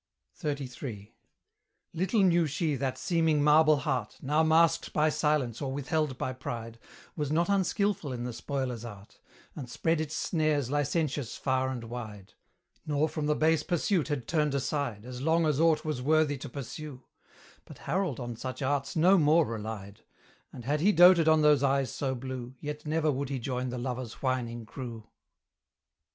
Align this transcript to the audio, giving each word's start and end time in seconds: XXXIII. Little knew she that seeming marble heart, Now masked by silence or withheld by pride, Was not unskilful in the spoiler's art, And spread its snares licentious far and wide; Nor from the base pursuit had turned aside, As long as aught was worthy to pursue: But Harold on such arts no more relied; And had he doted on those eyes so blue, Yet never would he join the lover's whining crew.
XXXIII. 0.43 1.13
Little 1.93 2.23
knew 2.23 2.47
she 2.47 2.75
that 2.75 2.97
seeming 2.97 3.43
marble 3.43 3.77
heart, 3.77 4.17
Now 4.19 4.41
masked 4.41 4.93
by 4.93 5.09
silence 5.09 5.61
or 5.61 5.71
withheld 5.71 6.17
by 6.17 6.33
pride, 6.33 6.79
Was 7.15 7.31
not 7.31 7.49
unskilful 7.49 8.11
in 8.11 8.23
the 8.23 8.33
spoiler's 8.33 8.83
art, 8.83 9.19
And 9.55 9.69
spread 9.69 10.01
its 10.01 10.15
snares 10.15 10.71
licentious 10.71 11.37
far 11.37 11.69
and 11.69 11.83
wide; 11.83 12.33
Nor 12.83 13.09
from 13.09 13.27
the 13.27 13.35
base 13.35 13.61
pursuit 13.61 14.07
had 14.07 14.27
turned 14.27 14.55
aside, 14.55 15.05
As 15.05 15.21
long 15.21 15.45
as 15.45 15.59
aught 15.59 15.85
was 15.85 16.01
worthy 16.01 16.39
to 16.39 16.49
pursue: 16.49 17.03
But 17.63 17.77
Harold 17.77 18.19
on 18.19 18.35
such 18.35 18.63
arts 18.63 18.95
no 18.95 19.19
more 19.19 19.45
relied; 19.45 20.01
And 20.51 20.65
had 20.65 20.79
he 20.81 20.91
doted 20.91 21.27
on 21.27 21.43
those 21.43 21.61
eyes 21.61 21.91
so 21.91 22.15
blue, 22.15 22.55
Yet 22.59 22.87
never 22.87 23.11
would 23.11 23.29
he 23.29 23.37
join 23.37 23.69
the 23.69 23.77
lover's 23.77 24.13
whining 24.13 24.65
crew. 24.65 25.11